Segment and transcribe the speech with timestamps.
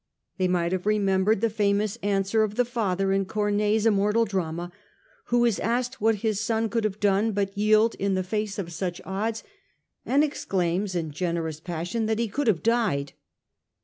[0.39, 4.71] They might have remem bered the famous answer of the father in Corneille's immortal drama,
[5.25, 8.73] who is asked what his son could have done but yield in the face of
[8.73, 9.43] such odds,
[10.03, 13.13] and exclaims in generous passion that he could have died.